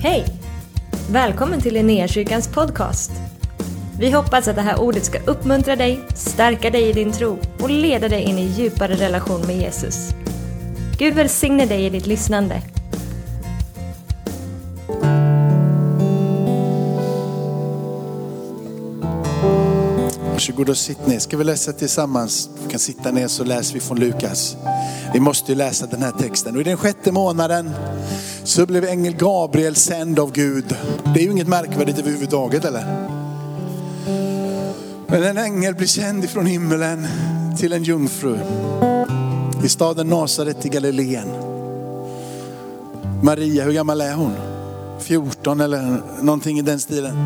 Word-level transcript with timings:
Hej! 0.00 0.24
Välkommen 1.10 1.60
till 1.60 1.74
Linnéakyrkans 1.74 2.48
podcast. 2.48 3.10
Vi 3.98 4.10
hoppas 4.10 4.48
att 4.48 4.56
det 4.56 4.62
här 4.62 4.80
ordet 4.80 5.04
ska 5.04 5.18
uppmuntra 5.18 5.76
dig, 5.76 6.00
stärka 6.14 6.70
dig 6.70 6.88
i 6.88 6.92
din 6.92 7.12
tro 7.12 7.38
och 7.60 7.70
leda 7.70 8.08
dig 8.08 8.22
in 8.22 8.38
i 8.38 8.46
djupare 8.46 8.94
relation 8.94 9.46
med 9.46 9.56
Jesus. 9.56 10.10
Gud 10.98 11.14
välsigne 11.14 11.66
dig 11.66 11.86
i 11.86 11.90
ditt 11.90 12.06
lyssnande. 12.06 12.62
Varsågod 20.32 20.68
och 20.68 20.76
sitt 20.76 21.06
ner. 21.06 21.18
Ska 21.18 21.36
vi 21.36 21.44
läsa 21.44 21.72
tillsammans? 21.72 22.50
Vi 22.64 22.70
kan 22.70 22.80
sitta 22.80 23.10
ner 23.10 23.28
så 23.28 23.44
läser 23.44 23.74
vi 23.74 23.80
från 23.80 24.00
Lukas. 24.00 24.56
Vi 25.12 25.20
måste 25.20 25.52
ju 25.52 25.58
läsa 25.58 25.86
den 25.86 26.02
här 26.02 26.12
texten. 26.12 26.54
Och 26.54 26.60
i 26.60 26.64
den 26.64 26.76
sjätte 26.76 27.12
månaden 27.12 27.70
så 28.48 28.66
blev 28.66 28.84
ängel 28.84 29.14
Gabriel 29.14 29.74
sänd 29.74 30.18
av 30.18 30.32
Gud. 30.32 30.76
Det 31.14 31.20
är 31.20 31.24
ju 31.24 31.30
inget 31.30 31.48
märkvärdigt 31.48 31.98
överhuvudtaget 31.98 32.64
eller? 32.64 33.08
Men 35.06 35.22
en 35.22 35.38
ängel 35.38 35.74
blir 35.74 35.86
känd 35.86 36.24
ifrån 36.24 36.46
himmelen 36.46 37.06
till 37.58 37.72
en 37.72 37.82
jungfru 37.82 38.38
i 39.64 39.68
staden 39.68 40.08
Nasaret 40.08 40.66
i 40.66 40.68
Galileen. 40.68 41.28
Maria, 43.22 43.64
hur 43.64 43.72
gammal 43.72 44.00
är 44.00 44.14
hon? 44.14 44.32
14 45.00 45.60
eller 45.60 46.02
någonting 46.22 46.58
i 46.58 46.62
den 46.62 46.80
stilen. 46.80 47.16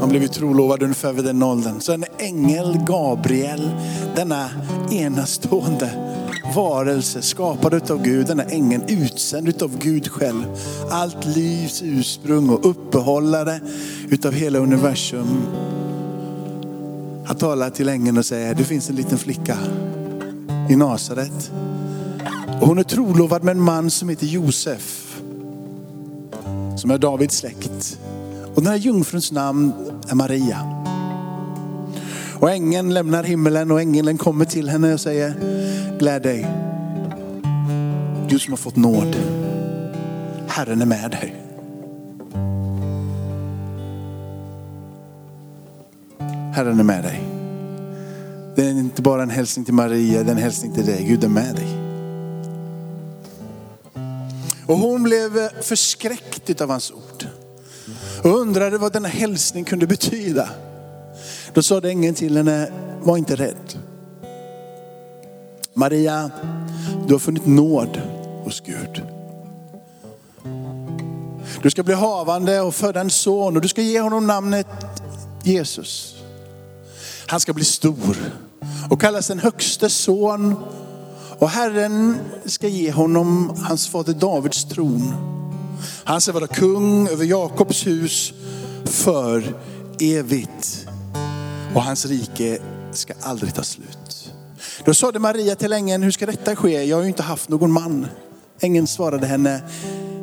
Hon 0.00 0.08
blev 0.08 0.22
ju 0.22 0.28
trolovad 0.28 0.82
ungefär 0.82 1.12
vid 1.12 1.24
den 1.24 1.42
åldern. 1.42 1.80
Så 1.80 1.92
en 1.92 2.04
ängel 2.18 2.78
Gabriel, 2.86 3.70
denna 4.16 4.50
enastående 4.90 6.05
varelse 6.54 7.22
skapad 7.22 7.74
utav 7.74 8.02
Gud, 8.02 8.26
denna 8.26 8.44
ängeln 8.44 8.82
utsänd 8.88 9.48
utav 9.48 9.78
Gud 9.78 10.08
själv. 10.08 10.44
Allt 10.90 11.24
livs 11.36 11.82
ursprung 11.82 12.50
och 12.50 12.70
uppehållare 12.70 13.60
utav 14.08 14.32
hela 14.32 14.58
universum. 14.58 15.46
Han 17.26 17.36
talar 17.36 17.70
till 17.70 17.88
ängeln 17.88 18.18
och 18.18 18.26
säger, 18.26 18.54
det 18.54 18.64
finns 18.64 18.90
en 18.90 18.96
liten 18.96 19.18
flicka 19.18 19.56
i 20.70 20.76
Nasaret. 20.76 21.52
Och 22.60 22.66
hon 22.66 22.78
är 22.78 22.82
trolovad 22.82 23.44
med 23.44 23.56
en 23.56 23.62
man 23.62 23.90
som 23.90 24.08
heter 24.08 24.26
Josef. 24.26 25.20
Som 26.76 26.90
är 26.90 26.98
Davids 26.98 27.36
släkt. 27.36 27.98
Och 28.54 28.62
den 28.62 28.70
här 28.70 28.78
jungfruns 28.78 29.32
namn 29.32 29.72
är 30.08 30.14
Maria. 30.14 30.76
Och 32.40 32.50
ängeln 32.50 32.94
lämnar 32.94 33.24
himmelen 33.24 33.70
och 33.70 33.80
ängeln 33.80 34.18
kommer 34.18 34.44
till 34.44 34.68
henne 34.68 34.94
och 34.94 35.00
säger, 35.00 35.34
gläd 35.98 36.22
dig. 36.22 36.46
Du 38.28 38.38
som 38.38 38.52
har 38.52 38.56
fått 38.56 38.76
nåd. 38.76 39.16
Herren 40.48 40.82
är 40.82 40.86
med 40.86 41.10
dig. 41.10 41.42
Herren 46.54 46.80
är 46.80 46.84
med 46.84 47.04
dig. 47.04 47.22
Det 48.54 48.66
är 48.66 48.70
inte 48.70 49.02
bara 49.02 49.22
en 49.22 49.30
hälsning 49.30 49.64
till 49.64 49.74
Maria, 49.74 50.22
det 50.22 50.28
är 50.28 50.32
en 50.32 50.42
hälsning 50.42 50.72
till 50.72 50.86
dig. 50.86 51.04
Gud 51.08 51.24
är 51.24 51.28
med 51.28 51.54
dig. 51.54 51.86
Och 54.66 54.78
hon 54.78 55.02
blev 55.02 55.38
eh, 55.38 55.48
förskräckt 55.62 56.60
av 56.60 56.70
hans 56.70 56.90
ord. 56.90 57.26
Och 58.22 58.40
undrade 58.40 58.78
vad 58.78 58.92
denna 58.92 59.08
hälsning 59.08 59.64
kunde 59.64 59.86
betyda. 59.86 60.48
Då 61.54 61.62
sa 61.62 61.80
ängeln 61.80 62.14
till 62.14 62.36
henne, 62.36 62.70
var 63.02 63.16
inte 63.16 63.36
rädd. 63.36 63.78
Maria, 65.78 66.30
du 67.06 67.14
har 67.14 67.18
funnit 67.18 67.46
nåd 67.46 68.00
hos 68.44 68.60
Gud. 68.60 69.02
Du 71.62 71.70
ska 71.70 71.82
bli 71.82 71.94
havande 71.94 72.60
och 72.60 72.74
föda 72.74 73.00
en 73.00 73.10
son 73.10 73.56
och 73.56 73.62
du 73.62 73.68
ska 73.68 73.82
ge 73.82 74.00
honom 74.00 74.26
namnet 74.26 74.66
Jesus. 75.44 76.14
Han 77.26 77.40
ska 77.40 77.52
bli 77.52 77.64
stor 77.64 78.16
och 78.90 79.00
kallas 79.00 79.28
den 79.28 79.38
högste 79.38 79.90
son. 79.90 80.54
Och 81.38 81.48
Herren 81.48 82.16
ska 82.44 82.68
ge 82.68 82.92
honom 82.92 83.56
hans 83.62 83.88
fader 83.88 84.14
Davids 84.14 84.64
tron. 84.64 85.14
Han 86.04 86.20
ska 86.20 86.32
vara 86.32 86.46
kung 86.46 87.08
över 87.08 87.24
Jakobs 87.24 87.86
hus 87.86 88.32
för 88.84 89.54
evigt. 90.00 90.86
Och 91.74 91.82
hans 91.82 92.06
rike 92.06 92.58
ska 92.92 93.14
aldrig 93.22 93.54
ta 93.54 93.62
slut. 93.62 94.05
Då 94.84 94.94
sade 94.94 95.18
Maria 95.18 95.56
till 95.56 95.72
ängeln, 95.72 96.02
hur 96.02 96.10
ska 96.10 96.26
detta 96.26 96.56
ske? 96.56 96.84
Jag 96.84 96.96
har 96.96 97.02
ju 97.02 97.08
inte 97.08 97.22
haft 97.22 97.48
någon 97.48 97.72
man. 97.72 98.06
Ängeln 98.60 98.86
svarade 98.86 99.26
henne, 99.26 99.60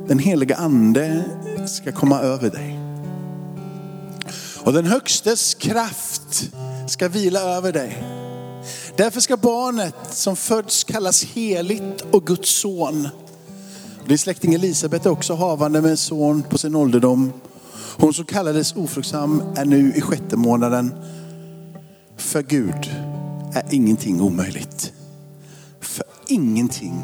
den 0.08 0.20
heliga 0.20 0.56
ande 0.56 1.24
ska 1.68 1.92
komma 1.92 2.20
över 2.20 2.50
dig. 2.50 2.80
Och 4.64 4.74
den 4.74 4.86
högstes 4.86 5.54
kraft 5.54 6.52
ska 6.88 7.08
vila 7.08 7.40
över 7.40 7.72
dig. 7.72 8.04
Därför 8.96 9.20
ska 9.20 9.38
barnet 9.38 9.96
som 10.10 10.36
föds 10.36 10.84
kallas 10.84 11.24
heligt 11.24 12.02
och 12.12 12.28
Guds 12.28 12.50
son. 12.50 13.10
Din 14.08 14.18
släkting 14.18 14.54
Elisabet 14.54 15.06
är 15.06 15.10
också 15.10 15.34
havande 15.34 15.82
med 15.82 15.92
en 15.92 15.98
son 15.98 16.44
på 16.44 16.58
sin 16.58 16.76
ålderdom. 16.76 17.34
Hon 17.98 18.14
som 18.14 18.26
kallades 18.26 18.76
ofruktsam 18.76 19.44
är 19.56 19.66
nu 19.66 19.94
i 19.96 20.02
sjätte 20.02 20.36
månaden. 20.36 20.94
För 22.18 22.42
Gud 22.42 23.13
är 23.54 23.64
ingenting 23.72 24.22
omöjligt. 24.22 24.94
För 25.80 26.06
ingenting 26.28 27.02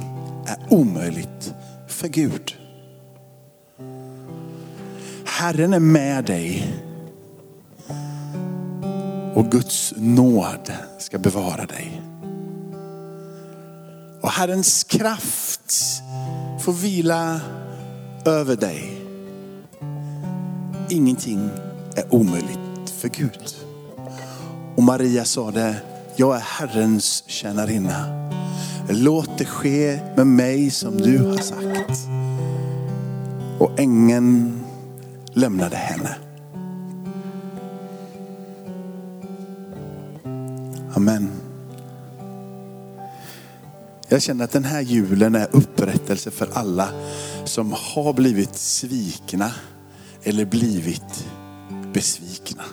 är 0.48 0.74
omöjligt 0.74 1.54
för 1.88 2.08
Gud. 2.08 2.56
Herren 5.26 5.74
är 5.74 5.80
med 5.80 6.26
dig 6.26 6.74
och 9.34 9.52
Guds 9.52 9.94
nåd 9.98 10.72
ska 11.00 11.18
bevara 11.20 11.66
dig. 11.66 12.02
Och 14.22 14.30
Herrens 14.30 14.84
kraft 14.84 15.74
får 16.60 16.74
vila 16.74 17.42
över 18.26 18.56
dig. 18.56 19.02
Ingenting 20.90 21.50
är 21.96 22.14
omöjligt 22.14 22.90
för 22.98 23.10
Gud. 23.10 23.56
Och 24.76 24.84
Maria 24.84 25.26
sa 25.26 25.52
det, 25.52 25.76
jag 26.20 26.36
är 26.36 26.40
Herrens 26.40 27.24
tjänarinna. 27.28 28.30
Låt 28.90 29.38
det 29.38 29.46
ske 29.46 30.00
med 30.16 30.28
mig 30.28 30.72
som 30.72 30.98
du 30.98 31.18
har 31.18 31.38
sagt. 31.38 32.00
Och 33.60 33.80
ängeln 33.80 34.64
lämnade 35.34 35.76
henne. 35.76 36.16
Amen. 40.96 41.32
Jag 44.08 44.22
känner 44.22 44.44
att 44.44 44.52
den 44.52 44.66
här 44.66 44.82
julen 44.82 45.36
är 45.36 45.48
upprättelse 45.52 46.32
för 46.32 46.50
alla 46.54 46.90
som 47.46 47.74
har 47.78 48.14
blivit 48.14 48.56
svikna 48.56 49.52
eller 50.24 50.46
blivit 50.46 51.28
besvikna 51.94 52.64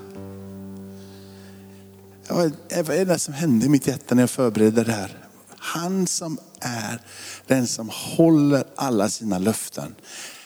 vad 2.29 2.91
är 2.91 3.05
det 3.05 3.19
som 3.19 3.35
hände 3.35 3.67
i 3.67 3.69
mitt 3.69 3.87
hjärta 3.87 4.15
när 4.15 4.23
jag 4.23 4.31
förberedde 4.31 4.85
det 4.85 4.93
här? 4.93 5.27
Han 5.49 6.07
som 6.07 6.39
är 6.61 7.01
den 7.47 7.67
som 7.67 7.91
håller 7.93 8.65
alla 8.77 9.09
sina 9.09 9.39
löften. 9.39 9.95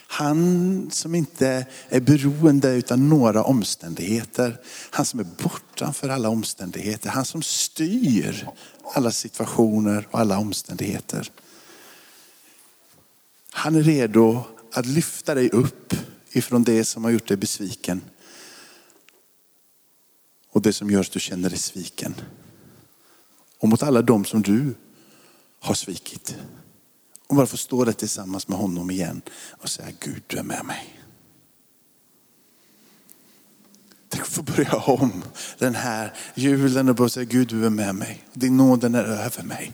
Han 0.06 0.88
som 0.92 1.14
inte 1.14 1.66
är 1.88 2.00
beroende 2.00 2.68
utan 2.68 3.08
några 3.08 3.44
omständigheter. 3.44 4.60
Han 4.90 5.06
som 5.06 5.20
är 5.20 5.24
bortanför 5.24 6.08
alla 6.08 6.28
omständigheter. 6.28 7.08
Han 7.08 7.24
som 7.24 7.42
styr 7.42 8.48
alla 8.94 9.10
situationer 9.10 10.08
och 10.10 10.20
alla 10.20 10.38
omständigheter. 10.38 11.30
Han 13.50 13.74
är 13.74 13.82
redo 13.82 14.42
att 14.72 14.86
lyfta 14.86 15.34
dig 15.34 15.50
upp 15.50 15.94
ifrån 16.32 16.64
det 16.64 16.84
som 16.84 17.04
har 17.04 17.10
gjort 17.10 17.28
dig 17.28 17.36
besviken. 17.36 18.00
Och 20.50 20.62
det 20.62 20.72
som 20.72 20.90
gör 20.90 21.00
att 21.00 21.12
du 21.12 21.20
känner 21.20 21.50
dig 21.50 21.58
sviken. 21.58 22.14
Och 23.58 23.68
mot 23.68 23.82
alla 23.82 24.02
de 24.02 24.24
som 24.24 24.42
du 24.42 24.74
har 25.60 25.74
svikit. 25.74 26.36
Och 27.26 27.36
bara 27.36 27.46
få 27.46 27.56
stå 27.56 27.84
där 27.84 27.92
tillsammans 27.92 28.48
med 28.48 28.58
honom 28.58 28.90
igen 28.90 29.22
och 29.50 29.68
säga 29.68 29.88
Gud 30.00 30.22
du 30.26 30.38
är 30.38 30.42
med 30.42 30.64
mig. 30.64 31.00
Tänk 34.08 34.22
att 34.22 34.28
få 34.28 34.42
börja 34.42 34.74
om 34.74 35.24
den 35.58 35.74
här 35.74 36.14
julen 36.34 36.88
och 36.88 36.94
bara 36.94 37.08
säga 37.08 37.24
Gud 37.24 37.48
du 37.48 37.66
är 37.66 37.70
med 37.70 37.94
mig. 37.94 38.24
Din 38.32 38.56
nåd 38.56 38.84
är 38.84 39.04
över 39.04 39.42
mig. 39.42 39.72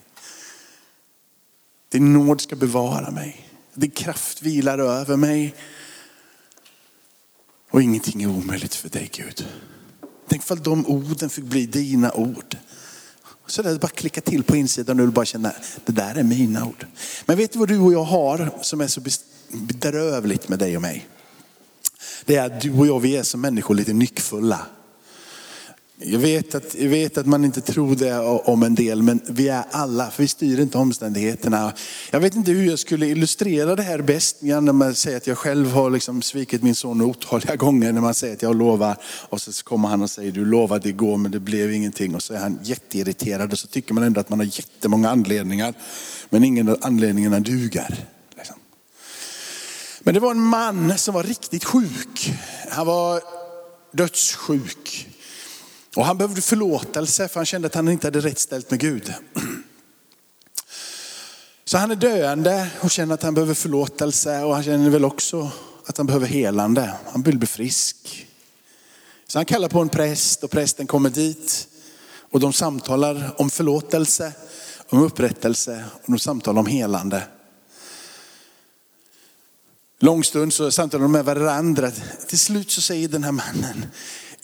Din 1.88 2.12
nåd 2.12 2.40
ska 2.40 2.56
bevara 2.56 3.11
mig. 3.11 3.50
Din 3.75 3.90
kraft 3.90 4.43
vilar 4.43 4.79
över 4.79 5.17
mig. 5.17 5.55
Och 7.70 7.82
ingenting 7.82 8.22
är 8.22 8.26
omöjligt 8.26 8.75
för 8.75 8.88
dig 8.88 9.11
Gud. 9.12 9.46
Tänk 10.28 10.43
för 10.43 10.56
de 10.56 10.87
orden 10.87 11.31
fick 11.31 11.44
bli 11.44 11.67
dina 11.67 12.12
ord. 12.12 12.56
Så 13.46 13.62
det 13.62 13.78
bara 13.81 13.88
klicka 13.88 14.20
till 14.20 14.43
på 14.43 14.56
insidan 14.56 15.00
och 15.00 15.06
du 15.06 15.12
bara 15.12 15.25
känner, 15.25 15.56
det 15.84 15.93
där 15.93 16.14
är 16.14 16.23
mina 16.23 16.67
ord. 16.67 16.87
Men 17.26 17.37
vet 17.37 17.52
du 17.52 17.58
vad 17.58 17.69
du 17.69 17.78
och 17.78 17.93
jag 17.93 18.05
har 18.05 18.50
som 18.62 18.81
är 18.81 18.87
så 18.87 19.00
bedrövligt 19.52 20.49
med 20.49 20.58
dig 20.58 20.76
och 20.76 20.82
mig. 20.82 21.08
Det 22.25 22.37
är 22.37 22.46
att 22.46 22.61
du 22.61 22.73
och 22.73 22.87
jag, 22.87 23.00
vi 23.00 23.17
är 23.17 23.23
som 23.23 23.40
människor 23.40 23.75
lite 23.75 23.93
nyckfulla. 23.93 24.67
Jag 25.98 26.19
vet, 26.19 26.54
att, 26.54 26.75
jag 26.75 26.88
vet 26.88 27.19
att 27.19 27.26
man 27.26 27.44
inte 27.44 27.60
tror 27.60 27.96
det 27.96 28.19
om 28.20 28.62
en 28.62 28.75
del, 28.75 29.02
men 29.02 29.20
vi 29.28 29.48
är 29.48 29.64
alla, 29.70 30.10
för 30.10 30.22
vi 30.22 30.28
styr 30.28 30.60
inte 30.60 30.78
omständigheterna. 30.78 31.72
Jag 32.10 32.20
vet 32.20 32.34
inte 32.34 32.52
hur 32.52 32.70
jag 32.70 32.78
skulle 32.78 33.06
illustrera 33.06 33.76
det 33.76 33.82
här 33.82 34.02
bäst, 34.02 34.37
när 34.40 34.72
man 34.72 34.94
säger 34.94 35.16
att 35.16 35.26
jag 35.26 35.38
själv 35.38 35.70
har 35.70 35.90
liksom 35.90 36.22
svikit 36.22 36.62
min 36.62 36.75
son 36.75 37.00
otaliga 37.00 37.56
gånger, 37.66 37.93
när 37.93 38.00
man 38.00 38.14
säger 38.14 38.34
att 38.34 38.43
jag 38.43 38.56
lovar, 38.56 38.96
och 39.04 39.40
så 39.40 39.64
kommer 39.64 39.88
han 39.88 40.02
och 40.02 40.10
säger 40.10 40.32
du 40.32 40.44
lovade 40.44 40.88
igår 40.88 41.16
men 41.16 41.31
det 41.31 41.40
blev 41.40 41.72
ingenting, 41.72 42.14
och 42.14 42.22
så 42.22 42.34
är 42.34 42.38
han 42.38 42.58
jätteirriterad 42.62 43.52
och 43.52 43.58
så 43.58 43.66
tycker 43.66 43.94
man 43.94 44.04
ändå 44.04 44.20
att 44.20 44.28
man 44.28 44.38
har 44.38 44.46
jättemånga 44.46 45.10
anledningar, 45.10 45.75
men 46.31 46.44
ingen 46.44 46.69
av 46.69 46.78
anledningarna 46.81 47.40
duger. 47.40 48.06
Liksom. 48.37 48.56
Men 50.00 50.14
det 50.14 50.20
var 50.20 50.31
en 50.31 50.43
man 50.43 50.98
som 50.98 51.14
var 51.14 51.22
riktigt 51.22 51.64
sjuk. 51.64 52.32
Han 52.70 52.87
var 52.87 53.20
dödssjuk. 53.93 55.08
Och 55.96 56.06
han 56.06 56.19
behövde 56.19 56.43
förlåtelse 56.43 57.28
för 57.28 57.40
han 57.40 57.46
kände 57.46 57.66
att 57.66 57.75
han 57.75 57.88
inte 57.88 58.06
hade 58.06 58.20
rätt 58.20 58.38
ställt 58.38 58.70
med 58.70 58.81
Gud. 58.81 59.14
Så 61.64 61.78
han 61.78 61.90
är 61.90 61.96
döende 61.96 62.69
och 62.81 62.90
känner 62.90 63.14
att 63.14 63.22
han 63.22 63.34
behöver 63.34 63.54
förlåtelse 63.54 64.43
och 64.43 64.54
han 64.54 64.64
känner 64.64 64.90
väl 64.90 65.04
också 65.04 65.50
att 65.87 65.96
han 65.96 66.06
behöver 66.06 66.26
helande. 66.26 66.94
Han 67.12 67.22
vill 67.22 67.38
bli 67.38 67.46
frisk. 67.46 68.26
Så 69.26 69.38
han 69.38 69.46
kallar 69.46 69.69
på 69.69 69.81
en 69.81 69.88
präst 69.88 70.44
och 70.44 70.50
prästen 70.50 70.87
kommer 70.87 71.10
dit 71.10 71.69
och 72.31 72.40
de 72.40 72.52
samtalar 72.52 73.34
om 73.40 73.50
förlåtelse, 73.50 74.32
om 74.88 75.02
upprättelse 75.02 75.84
och 75.93 76.12
de 76.12 76.19
samtalar 76.19 76.60
om 76.60 76.66
helande. 76.66 77.22
Lång 79.98 80.25
stund 80.25 80.52
så 80.52 80.70
samtalar 80.70 81.02
de 81.02 81.12
med 81.12 81.25
varandra. 81.25 81.90
Till 82.26 82.38
slut 82.38 82.70
så 82.70 82.82
säger 82.82 83.08
den 83.08 83.25
här 83.25 83.32
mannen, 83.32 83.87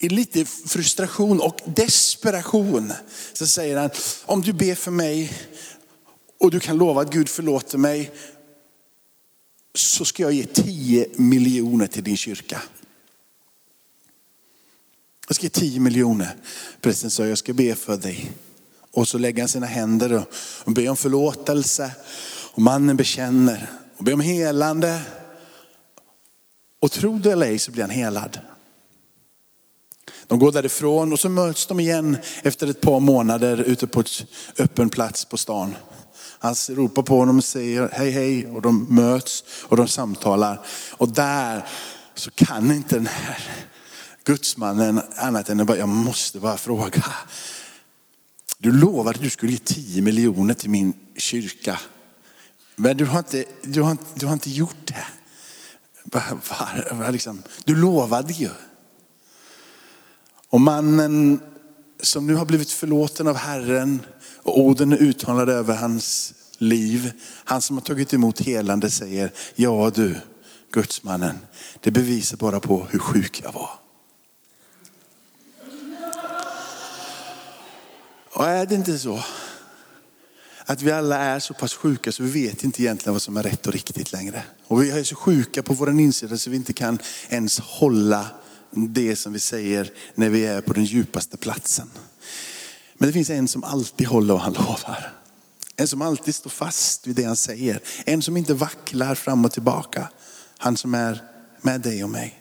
i 0.02 0.08
lite 0.08 0.44
frustration 0.44 1.40
och 1.40 1.60
desperation 1.64 2.93
så 3.32 3.46
säger 3.46 3.76
han, 3.76 3.90
om 4.25 4.43
du 4.43 4.52
ber 4.52 4.75
för 4.75 4.90
mig 4.90 5.32
och 6.40 6.50
du 6.50 6.60
kan 6.60 6.76
lova 6.76 7.00
att 7.00 7.12
Gud 7.12 7.28
förlåter 7.28 7.78
mig 7.78 8.10
så 9.75 10.04
ska 10.04 10.22
jag 10.22 10.32
ge 10.32 10.44
10 10.44 11.06
miljoner 11.16 11.87
till 11.87 12.04
din 12.04 12.16
kyrka. 12.16 12.62
Jag 15.28 15.37
ska 15.37 15.43
ge 15.43 15.50
10 15.50 15.81
miljoner. 15.81 16.37
Prästen 16.81 17.10
sa, 17.10 17.26
jag 17.26 17.38
ska 17.38 17.52
be 17.52 17.75
för 17.75 17.96
dig. 17.96 18.32
Och 18.90 19.08
så 19.08 19.19
lägger 19.19 19.43
han 19.43 19.49
sina 19.49 19.66
händer 19.66 20.25
och 20.64 20.72
ber 20.72 20.88
om 20.88 20.96
förlåtelse. 20.96 21.90
Och 22.52 22.62
mannen 22.62 22.96
bekänner 22.96 23.70
och 23.96 24.04
ber 24.04 24.12
om 24.12 24.20
helande. 24.20 25.00
Och 26.81 26.93
tro 26.93 27.19
det 27.19 27.32
eller 27.32 27.46
ej 27.46 27.58
så 27.58 27.70
blir 27.70 27.82
han 27.82 27.90
helad. 27.90 28.38
De 30.32 30.38
går 30.38 30.52
därifrån 30.52 31.12
och 31.12 31.20
så 31.20 31.29
möts 31.29 31.67
de 31.67 31.81
igen 31.81 32.17
efter 32.43 32.67
ett 32.67 32.81
par 32.81 33.00
månader 33.00 33.62
ute 33.62 33.87
på 33.87 34.00
ett 34.00 34.25
öppen 34.58 34.90
plats 34.90 35.25
på 35.25 35.37
stan. 35.37 35.75
Han 36.38 36.55
ropar 36.69 37.02
på 37.02 37.17
honom 37.17 37.38
och 37.38 37.44
säger 37.44 37.88
hej 37.93 38.11
hej 38.11 38.46
och 38.46 38.62
de 38.62 38.87
möts 38.88 39.44
och 39.62 39.76
de 39.76 39.88
samtalar. 39.88 40.61
Och 40.90 41.08
där 41.08 41.69
så 42.14 42.31
kan 42.31 42.70
inte 42.70 42.94
den 42.94 43.06
här 43.06 43.38
gudsmannen 44.25 45.00
annat 45.17 45.49
än 45.49 45.61
att 45.61 45.67
bara, 45.67 45.79
jag 45.79 45.88
måste 45.88 46.40
bara 46.40 46.56
fråga. 46.56 47.05
Du 48.58 48.73
lovade 48.73 49.11
att 49.11 49.23
du 49.23 49.31
skulle 49.31 49.52
ge 49.52 49.58
10 49.58 50.02
miljoner 50.02 50.55
till 50.55 50.70
min 50.70 50.93
kyrka. 51.17 51.81
Men 52.76 52.96
du 52.96 53.05
har 53.05 53.19
inte, 53.19 53.44
du 53.62 53.82
har, 53.82 53.96
du 54.14 54.26
har 54.26 54.32
inte 54.32 54.50
gjort 54.50 54.87
det. 54.87 55.06
Var, 56.05 56.94
var, 56.94 57.12
liksom, 57.12 57.43
du 57.64 57.76
lovade 57.76 58.32
ju. 58.32 58.50
Och 60.52 60.60
mannen 60.60 61.40
som 62.00 62.26
nu 62.26 62.34
har 62.34 62.44
blivit 62.44 62.70
förlåten 62.70 63.28
av 63.28 63.37
Herren 63.37 64.00
och 64.37 64.60
orden 64.60 64.93
är 64.93 64.96
uttalade 64.96 65.52
över 65.52 65.76
hans 65.76 66.34
liv. 66.58 67.12
Han 67.44 67.62
som 67.62 67.76
har 67.76 67.82
tagit 67.82 68.14
emot 68.14 68.40
helande 68.40 68.90
säger, 68.90 69.32
ja 69.54 69.90
du 69.94 70.16
gudsmannen, 70.72 71.38
det 71.81 71.90
bevisar 71.90 72.37
bara 72.37 72.60
på 72.60 72.87
hur 72.90 72.99
sjuk 72.99 73.40
jag 73.44 73.52
var. 73.52 73.70
Och 78.32 78.49
är 78.49 78.66
det 78.66 78.75
inte 78.75 78.99
så 78.99 79.20
att 80.66 80.82
vi 80.82 80.93
alla 80.93 81.19
är 81.19 81.40
så 81.40 81.54
pass 81.54 81.75
sjuka 81.75 82.12
så 82.12 82.22
vi 82.22 82.46
vet 82.46 82.64
inte 82.64 82.82
egentligen 82.82 83.12
vad 83.12 83.22
som 83.22 83.37
är 83.37 83.43
rätt 83.43 83.66
och 83.66 83.72
riktigt 83.72 84.12
längre. 84.12 84.43
Och 84.64 84.82
vi 84.82 84.90
är 84.90 85.04
så 85.04 85.14
sjuka 85.14 85.62
på 85.62 85.75
vår 85.75 85.90
insida 85.90 86.38
så 86.38 86.50
vi 86.50 86.56
inte 86.56 86.72
kan 86.72 86.99
ens 87.28 87.60
hålla 87.60 88.26
det 88.74 89.16
som 89.16 89.32
vi 89.32 89.38
säger 89.38 89.90
när 90.14 90.28
vi 90.28 90.46
är 90.46 90.60
på 90.60 90.72
den 90.72 90.84
djupaste 90.84 91.36
platsen. 91.36 91.90
Men 92.94 93.06
det 93.06 93.12
finns 93.12 93.30
en 93.30 93.48
som 93.48 93.64
alltid 93.64 94.06
håller 94.06 94.34
vad 94.34 94.42
han 94.42 94.52
lovar. 94.52 95.12
En 95.76 95.88
som 95.88 96.02
alltid 96.02 96.34
står 96.34 96.50
fast 96.50 97.06
vid 97.06 97.16
det 97.16 97.24
han 97.24 97.36
säger. 97.36 97.80
En 98.04 98.22
som 98.22 98.36
inte 98.36 98.54
vacklar 98.54 99.14
fram 99.14 99.44
och 99.44 99.52
tillbaka. 99.52 100.08
Han 100.58 100.76
som 100.76 100.94
är 100.94 101.22
med 101.60 101.80
dig 101.80 102.04
och 102.04 102.10
mig. 102.10 102.38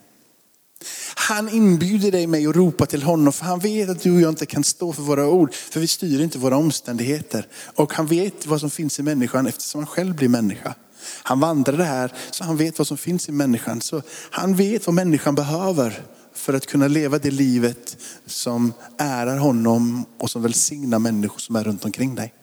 Han 1.16 1.50
inbjuder 1.50 2.12
dig 2.12 2.28
mig 2.28 2.48
att 2.48 2.56
ropa 2.56 2.86
till 2.86 3.04
honom 3.04 3.34
för 3.34 3.46
han 3.46 3.60
vet 3.60 3.90
att 3.90 4.02
du 4.02 4.16
och 4.16 4.22
jag 4.22 4.30
inte 4.30 4.46
kan 4.46 4.64
stå 4.64 4.94
för 4.94 5.02
våra 5.02 5.28
ord. 5.28 5.54
För 5.54 5.80
vi 5.80 5.88
styr 5.88 6.22
inte 6.22 6.38
våra 6.38 6.58
omständigheter. 6.58 7.48
Och 7.76 7.94
han 7.94 8.06
vet 8.06 8.46
vad 8.46 8.60
som 8.60 8.70
finns 8.70 9.00
i 9.00 9.04
människan 9.04 9.48
eftersom 9.48 9.80
han 9.80 9.88
själv 9.88 10.16
blir 10.16 10.30
människa. 10.30 10.76
Han 11.24 11.40
vandrar 11.40 11.78
det 11.78 11.84
här 11.84 12.14
så 12.32 12.44
han 12.44 12.58
vet 12.58 12.78
vad 12.78 12.88
som 12.88 12.98
finns 12.98 13.30
i 13.30 13.32
människan. 13.32 13.82
Så 13.82 14.02
han 14.32 14.56
vet 14.56 14.88
vad 14.88 14.96
människan 14.96 15.36
behöver 15.36 16.04
för 16.34 16.54
att 16.54 16.68
kunna 16.68 16.88
leva 16.88 17.20
det 17.20 17.32
livet 17.32 17.98
som 18.26 18.74
ärar 18.98 19.38
honom 19.38 20.06
och 20.18 20.32
som 20.32 20.42
välsignar 20.42 21.00
människor 21.00 21.40
som 21.40 21.56
är 21.56 21.64
runt 21.64 21.86
omkring 21.86 22.16
dig. 22.16 22.34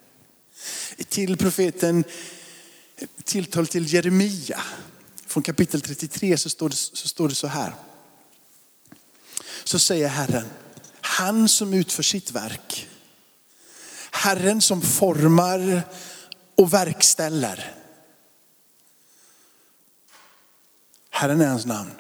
Till 1.09 1.37
profeten, 1.37 2.05
tilltal 3.25 3.67
till 3.67 3.93
Jeremia, 3.95 4.61
från 5.27 5.43
kapitel 5.43 5.81
33 5.81 6.39
så 6.39 6.51
står, 6.51 6.69
det, 6.69 6.77
så 6.77 7.09
står 7.09 7.29
det 7.29 7.35
så 7.35 7.47
här. 7.47 7.75
Så 9.65 9.79
säger 9.79 10.09
Herren, 10.09 10.47
han 11.01 11.49
som 11.49 11.75
utför 11.75 12.03
sitt 12.03 12.31
verk, 12.31 12.89
Herren 14.11 14.61
som 14.61 14.83
formar 14.83 15.83
och 16.55 16.73
verkställer. 16.73 17.75
Herren 21.11 21.41
är 21.41 21.49
hans 21.49 21.67
namn. 21.67 21.91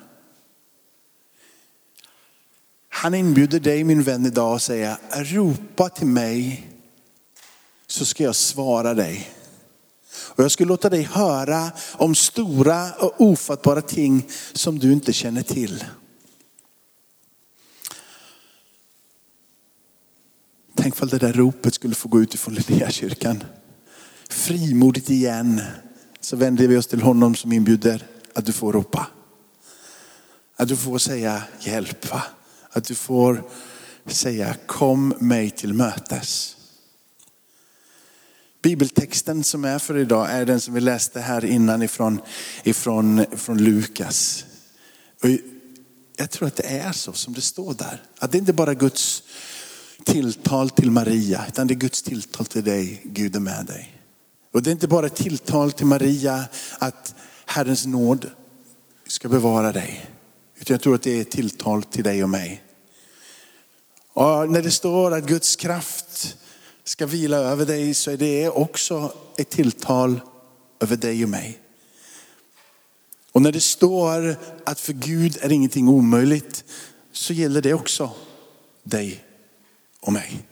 Han 2.99 3.15
inbjuder 3.15 3.61
dig 3.61 3.85
min 3.85 4.03
vän 4.03 4.27
idag 4.27 4.53
och 4.53 4.63
säger, 4.63 4.97
ropa 5.25 5.89
till 5.89 6.07
mig 6.07 6.69
så 7.87 8.05
ska 8.05 8.25
jag 8.25 8.37
svara 8.37 8.95
dig. 8.95 9.31
Och 10.15 10.45
jag 10.45 10.51
ska 10.51 10.65
låta 10.65 10.91
dig 10.91 11.03
höra 11.03 11.71
om 11.93 12.15
stora 12.15 12.93
och 12.93 13.21
ofattbara 13.21 13.83
ting 13.83 14.29
som 14.53 14.79
du 14.79 14.93
inte 14.93 15.13
känner 15.13 15.43
till. 15.43 15.85
Tänk 20.77 21.03
om 21.03 21.09
det 21.09 21.19
där 21.19 21.33
ropet 21.33 21.75
skulle 21.75 21.95
få 21.95 22.09
gå 22.09 22.21
ut 22.21 22.35
ifrån 22.35 22.55
Linnéakyrkan. 22.55 23.45
Frimodigt 24.31 25.11
igen 25.11 25.61
så 26.21 26.37
vänder 26.37 26.69
vi 26.69 26.77
oss 26.77 26.87
till 26.87 27.03
honom 27.03 27.35
som 27.35 27.53
inbjuder 27.53 28.07
att 28.35 28.47
du 28.47 28.53
får 28.53 28.73
ropa. 28.73 29.07
Att 30.57 30.69
du 30.69 30.77
får 30.77 30.99
säga 30.99 31.43
hjälp. 31.61 32.11
Va? 32.11 32.23
Att 32.71 32.85
du 32.85 32.95
får 32.95 33.43
säga 34.07 34.57
kom 34.67 35.15
mig 35.19 35.51
till 35.51 35.75
mötes. 35.75 36.57
Bibeltexten 38.63 39.45
som 39.45 39.65
är 39.65 39.79
för 39.79 39.97
idag 39.97 40.31
är 40.31 40.47
den 40.47 40.61
som 40.61 40.75
vi 40.75 40.81
läste 40.81 41.21
här 41.21 41.45
innan 41.45 41.83
ifrån, 41.83 42.21
ifrån, 42.65 43.19
ifrån 43.33 43.59
Lukas. 43.59 44.45
Och 45.23 45.29
jag 46.17 46.31
tror 46.31 46.49
att 46.49 46.57
det 46.57 46.67
är 46.67 46.93
så 46.93 47.13
som 47.13 47.35
det 47.35 47.41
står 47.41 47.75
där. 47.75 48.03
Att 48.19 48.33
det 48.33 48.39
inte 48.39 48.53
bara 48.53 48.71
är 48.71 48.75
Guds 48.75 49.23
tilltal 50.05 50.71
till 50.71 50.91
Maria, 50.91 51.45
utan 51.49 51.67
det 51.67 51.75
är 51.75 51.77
Guds 51.77 52.03
tilltal 52.03 52.47
till 52.47 52.65
dig, 52.65 53.01
Gud 53.05 53.37
är 53.37 53.41
med 53.41 53.67
dig. 53.67 54.03
Och 54.53 54.63
det 54.63 54.71
är 54.71 54.73
inte 54.73 54.89
bara 54.89 55.07
ett 55.07 55.17
tilltal 55.17 55.73
till 55.73 55.87
Maria 55.87 56.45
att 56.79 57.15
Herrens 57.47 57.87
nåd 57.87 58.31
ska 59.07 59.29
bevara 59.29 59.73
dig. 59.73 60.11
Utan 60.61 60.75
jag 60.75 60.81
tror 60.81 60.95
att 60.95 61.03
det 61.03 61.17
är 61.17 61.21
ett 61.21 61.31
tilltal 61.31 61.83
till 61.83 62.05
dig 62.05 62.23
och 62.23 62.31
mig. 62.31 62.63
Och 64.13 64.51
när 64.51 64.63
det 64.63 64.71
står 64.71 65.15
att 65.15 65.27
Guds 65.27 65.57
kraft 65.57 66.37
ska 66.85 67.07
vila 67.07 67.37
över 67.37 67.67
dig 67.67 67.95
så 67.95 68.11
är 68.11 68.17
det 68.17 68.49
också 68.49 69.13
ett 69.37 69.51
tilltal 69.51 70.21
över 70.81 70.97
dig 70.97 71.25
och 71.25 71.31
mig. 71.31 71.59
Och 73.33 73.43
när 73.43 73.53
det 73.53 73.61
står 73.61 74.37
att 74.65 74.81
för 74.81 74.93
Gud 74.93 75.39
är 75.41 75.53
ingenting 75.53 75.89
omöjligt 75.89 76.65
så 77.13 77.33
gäller 77.33 77.63
det 77.63 77.75
också 77.75 78.11
dig 78.83 79.25
och 80.01 80.13
mig 80.13 80.48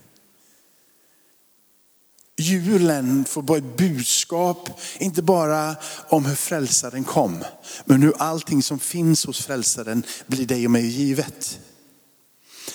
julen 2.37 3.25
får 3.25 3.43
vara 3.43 3.59
ett 3.59 3.77
budskap, 3.77 4.81
inte 4.99 5.23
bara 5.23 5.77
om 6.09 6.27
hur 6.27 6.35
frälsaren 6.35 7.05
kom, 7.05 7.45
men 7.85 8.03
hur 8.03 8.15
allting 8.19 8.63
som 8.63 8.79
finns 8.79 9.27
hos 9.27 9.47
frälsaren 9.47 10.03
blir 10.27 10.47
dig 10.47 10.65
och 10.65 10.71
mig 10.71 10.87
givet. 10.87 11.59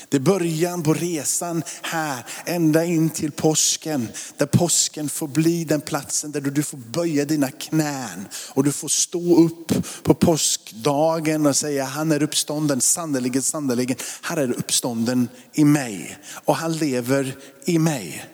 Det 0.10 0.18
är 0.18 0.22
början 0.22 0.84
på 0.84 0.94
resan 0.94 1.64
här, 1.82 2.26
ända 2.46 2.86
in 2.86 3.10
till 3.10 3.32
påsken. 3.32 4.08
Där 4.38 4.46
påsken 4.46 5.10
får 5.10 5.28
bli 5.28 5.64
den 5.64 5.82
platsen 5.82 6.32
där 6.32 6.42
du 6.42 6.64
får 6.64 6.78
böja 6.78 7.26
dina 7.26 7.52
knän. 7.52 8.28
Och 8.54 8.64
du 8.64 8.72
får 8.72 8.88
stå 8.88 9.44
upp 9.44 9.72
på 10.04 10.14
påskdagen 10.14 11.46
och 11.46 11.56
säga, 11.56 11.86
han 11.86 12.12
är 12.12 12.24
uppstånden, 12.24 12.82
sannerligen, 12.82 13.42
sannerligen. 13.42 13.98
Här 14.22 14.38
är 14.38 14.52
uppstånden 14.52 15.30
i 15.54 15.64
mig. 15.64 16.18
Och 16.46 16.56
han 16.56 16.74
lever 16.74 17.36
i 17.66 17.80
mig. 17.80 18.26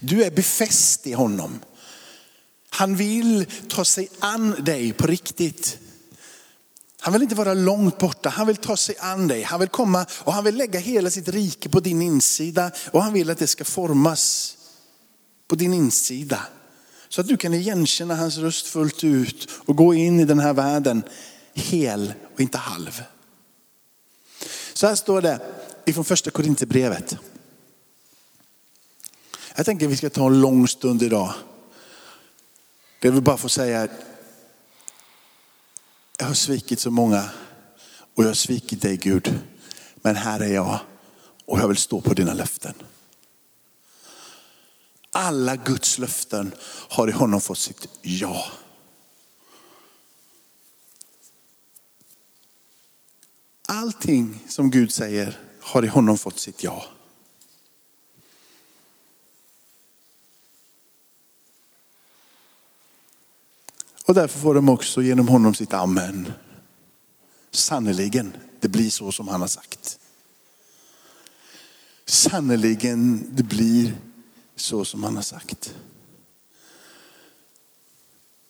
Du 0.00 0.24
är 0.24 0.30
befäst 0.30 1.06
i 1.06 1.12
honom. 1.12 1.60
Han 2.70 2.96
vill 2.96 3.46
ta 3.68 3.84
sig 3.84 4.08
an 4.18 4.64
dig 4.64 4.92
på 4.92 5.06
riktigt. 5.06 5.78
Han 7.00 7.12
vill 7.12 7.22
inte 7.22 7.34
vara 7.34 7.54
långt 7.54 7.98
borta, 7.98 8.28
han 8.28 8.46
vill 8.46 8.56
ta 8.56 8.76
sig 8.76 8.96
an 8.98 9.28
dig. 9.28 9.42
Han 9.42 9.60
vill 9.60 9.68
komma 9.68 10.06
och 10.18 10.32
han 10.32 10.44
vill 10.44 10.56
lägga 10.56 10.80
hela 10.80 11.10
sitt 11.10 11.28
rike 11.28 11.68
på 11.68 11.80
din 11.80 12.02
insida 12.02 12.70
och 12.90 13.02
han 13.02 13.12
vill 13.12 13.30
att 13.30 13.38
det 13.38 13.46
ska 13.46 13.64
formas 13.64 14.56
på 15.48 15.54
din 15.54 15.74
insida. 15.74 16.40
Så 17.08 17.20
att 17.20 17.28
du 17.28 17.36
kan 17.36 17.54
igenkänna 17.54 18.16
hans 18.16 18.38
röst 18.38 18.66
fullt 18.66 19.04
ut 19.04 19.48
och 19.66 19.76
gå 19.76 19.94
in 19.94 20.20
i 20.20 20.24
den 20.24 20.38
här 20.38 20.52
världen 20.52 21.02
hel 21.54 22.14
och 22.34 22.40
inte 22.40 22.58
halv. 22.58 23.02
Så 24.74 24.86
här 24.86 24.94
står 24.94 25.22
det 25.22 25.40
ifrån 25.84 26.04
första 26.04 26.30
Korinthierbrevet. 26.30 27.16
Jag 29.54 29.66
tänker 29.66 29.86
att 29.86 29.92
vi 29.92 29.96
ska 29.96 30.10
ta 30.10 30.26
en 30.26 30.40
lång 30.40 30.68
stund 30.68 31.02
idag. 31.02 31.34
Jag 33.00 33.12
vill 33.12 33.22
bara 33.22 33.36
få 33.36 33.48
säga 33.48 33.88
jag 36.18 36.26
har 36.26 36.34
svikit 36.34 36.80
så 36.80 36.90
många 36.90 37.30
och 38.14 38.24
jag 38.24 38.28
har 38.28 38.34
svikit 38.34 38.82
dig 38.82 38.96
Gud. 38.96 39.40
Men 39.94 40.16
här 40.16 40.40
är 40.40 40.54
jag 40.54 40.80
och 41.46 41.58
jag 41.58 41.68
vill 41.68 41.76
stå 41.76 42.00
på 42.00 42.14
dina 42.14 42.34
löften. 42.34 42.74
Alla 45.10 45.56
Guds 45.56 45.98
löften 45.98 46.54
har 46.88 47.08
i 47.08 47.12
honom 47.12 47.40
fått 47.40 47.58
sitt 47.58 47.88
ja. 48.02 48.44
Allting 53.68 54.44
som 54.48 54.70
Gud 54.70 54.92
säger 54.92 55.38
har 55.60 55.84
i 55.84 55.88
honom 55.88 56.18
fått 56.18 56.38
sitt 56.38 56.62
ja. 56.62 56.84
Och 64.04 64.14
därför 64.14 64.38
får 64.38 64.54
de 64.54 64.68
också 64.68 65.02
genom 65.02 65.28
honom 65.28 65.54
sitt 65.54 65.72
amen. 65.72 66.32
Sannerligen, 67.50 68.36
det 68.60 68.68
blir 68.68 68.90
så 68.90 69.12
som 69.12 69.28
han 69.28 69.40
har 69.40 69.48
sagt. 69.48 69.98
Sannerligen, 72.06 73.26
det 73.30 73.42
blir 73.42 73.94
så 74.56 74.84
som 74.84 75.04
han 75.04 75.16
har 75.16 75.22
sagt. 75.22 75.74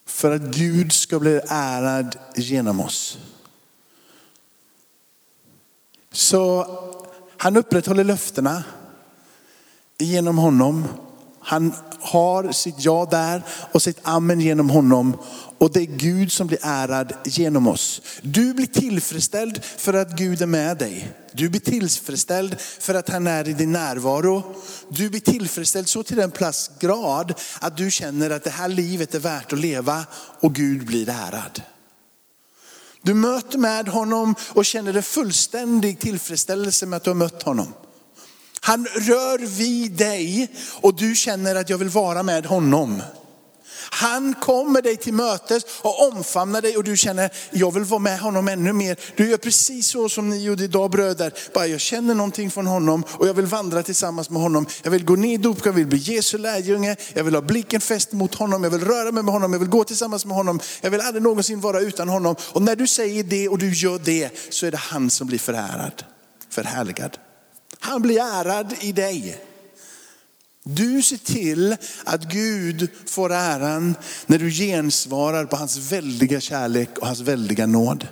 För 0.06 0.30
att 0.30 0.42
Gud 0.42 0.92
ska 0.92 1.18
bli 1.18 1.40
ärad 1.49 2.18
genom 2.37 2.80
oss. 2.80 3.18
Så 6.12 6.66
han 7.37 7.56
upprätthåller 7.56 8.04
löftena 8.04 8.64
genom 9.99 10.38
honom. 10.38 10.85
Han 11.38 11.73
har 12.02 12.52
sitt 12.52 12.75
ja 12.78 13.09
där 13.11 13.42
och 13.73 13.82
sitt 13.82 13.99
amen 14.02 14.40
genom 14.40 14.71
honom. 14.71 15.16
Och 15.59 15.73
det 15.73 15.80
är 15.80 15.87
Gud 15.87 16.32
som 16.32 16.47
blir 16.47 16.59
ärad 16.62 17.12
genom 17.25 17.66
oss. 17.66 18.02
Du 18.23 18.54
blir 18.54 18.66
tillfredsställd 18.66 19.64
för 19.64 19.94
att 19.94 20.18
Gud 20.18 20.42
är 20.42 20.47
med 20.47 20.78
dig. 20.78 21.12
Du 21.32 21.49
blir 21.49 21.61
tillfredsställd 21.61 22.61
för 22.61 22.94
att 22.94 23.09
han 23.09 23.26
är 23.26 23.49
i 23.49 23.52
din 23.52 23.73
närvaro. 23.73 24.54
Du 24.88 25.11
blir 25.11 25.21
tillfredsställd 25.21 25.88
så 25.88 26.02
till 26.02 26.16
den 26.16 26.30
plats 26.30 26.71
grad 26.80 27.35
att 27.61 27.76
du 27.76 27.90
känner 27.90 28.30
att 28.30 28.44
det 28.44 28.50
här 28.50 28.68
livet 28.68 29.14
är 29.14 29.18
värt 29.18 29.52
att 29.52 29.59
leva 29.59 30.06
och 30.40 30.54
Gud 30.54 30.87
blir 30.87 31.09
ärad. 31.09 31.62
Du 33.02 33.14
möter 33.14 33.59
med 33.59 33.88
honom 33.88 34.35
och 34.49 34.64
känner 34.64 34.94
en 34.94 35.02
fullständig 35.02 36.00
tillfredsställelse 36.00 36.87
med 36.87 36.97
att 36.97 37.04
du 37.04 37.11
har 37.11 37.14
mött 37.14 37.42
honom. 37.42 37.73
Han 38.64 38.87
rör 38.87 39.38
vid 39.38 39.92
dig 39.92 40.49
och 40.81 40.95
du 40.95 41.14
känner 41.14 41.54
att 41.54 41.71
jag 41.71 41.78
vill 41.78 41.88
vara 41.88 42.23
med 42.23 42.47
honom. 42.47 43.02
Han 43.90 44.35
kommer 44.35 44.83
dig 44.83 44.97
till 44.97 45.14
mötes 45.14 45.62
och 45.83 46.09
omfamnar 46.09 46.62
dig 46.62 46.76
och 46.76 46.85
du 46.85 46.97
känner, 46.97 47.31
jag 47.50 47.75
vill 47.75 47.85
vara 47.85 47.99
med 47.99 48.21
honom 48.21 48.49
ännu 48.49 48.73
mer. 48.73 48.97
Du 49.16 49.31
gör 49.31 49.37
precis 49.37 49.88
så 49.88 50.09
som 50.09 50.31
ni 50.31 50.45
gjorde 50.45 50.64
idag 50.64 50.90
bröder. 50.90 51.33
Bara 51.54 51.66
jag 51.66 51.81
känner 51.81 52.14
någonting 52.14 52.50
från 52.50 52.66
honom 52.66 53.04
och 53.11 53.28
jag 53.28 53.35
vill 53.35 53.47
vandra 53.47 53.83
tillsammans 53.83 54.31
med 54.31 54.42
honom. 54.42 54.66
Jag 54.83 54.90
vill 54.90 55.04
gå 55.04 55.16
ner 55.16 55.35
i 55.35 55.37
dopkön, 55.37 55.73
jag 55.73 55.76
vill 55.76 55.87
bli 55.87 55.99
Jesu 55.99 56.38
lärjunge. 56.38 56.97
Jag 57.14 57.25
vill 57.25 57.35
ha 57.35 57.42
blicken 57.42 57.81
fäst 57.81 58.12
mot 58.12 58.35
honom, 58.35 58.64
jag 58.64 58.71
vill 58.71 58.85
röra 58.85 59.12
mig 59.12 59.23
med 59.23 59.35
honom, 59.35 59.52
jag 59.52 59.61
vill 59.61 59.69
gå 59.69 59.85
tillsammans 59.85 60.26
med 60.26 60.37
honom. 60.37 60.61
Jag 60.81 60.90
vill 60.90 61.00
aldrig 61.00 61.23
någonsin 61.23 61.61
vara 61.61 61.81
utan 61.81 62.09
honom. 62.09 62.37
Och 62.42 62.62
när 62.62 62.76
du 62.76 62.87
säger 62.87 63.25
det 63.25 63.49
och 63.49 63.59
du 63.59 63.73
gör 63.73 63.99
det 63.99 64.31
så 64.50 64.66
är 64.66 64.71
det 64.71 64.76
han 64.76 65.11
som 65.11 65.26
blir 65.26 65.38
förärad, 65.38 66.04
förhärligad. 66.50 67.19
Han 67.84 68.02
blir 68.02 68.20
ärad 68.20 68.74
i 68.80 68.92
dig. 68.92 69.40
Du 70.64 71.02
ser 71.02 71.16
till 71.16 71.76
att 72.04 72.22
Gud 72.24 72.88
får 73.06 73.32
äran 73.32 73.94
när 74.26 74.38
du 74.38 74.50
gensvarar 74.50 75.44
på 75.44 75.56
hans 75.56 75.76
väldiga 75.76 76.40
kärlek 76.40 76.98
och 76.98 77.06
hans 77.06 77.20
väldiga 77.20 77.66
nåd. 77.66 78.08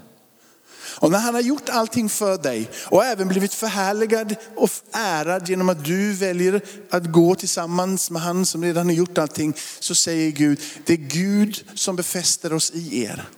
Och 1.01 1.11
när 1.11 1.19
han 1.19 1.35
har 1.35 1.41
gjort 1.41 1.69
allting 1.69 2.09
för 2.09 2.39
dig 2.39 2.71
och 2.85 3.05
även 3.05 3.29
blivit 3.29 3.55
förhärligad 3.55 4.35
och 4.57 4.71
ärad 4.93 5.49
genom 5.49 5.69
att 5.69 5.85
du 5.85 6.13
väljer 6.13 6.61
att 6.91 7.13
gå 7.13 7.35
tillsammans 7.35 8.11
med 8.11 8.23
han 8.23 8.47
som 8.47 8.65
redan 8.65 8.87
har 8.87 8.95
gjort 8.95 9.19
allting, 9.19 9.55
så 9.81 9.95
säger 9.95 10.31
Gud, 10.31 10.61
det 10.87 10.93
är 10.93 10.97
Gud 10.97 11.65
som 11.75 11.97
befäster 11.97 12.53
oss 12.53 12.71
i 12.71 13.03
er. 13.05 13.29